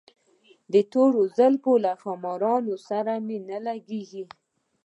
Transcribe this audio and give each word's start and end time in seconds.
د 0.73 0.75
تورو 0.91 1.21
زلفو 1.37 1.73
له 1.85 1.91
ښامار 2.01 2.43
سره 2.89 3.13
مي 3.25 3.37
نه 3.49 3.57
لګیږي 3.67 4.23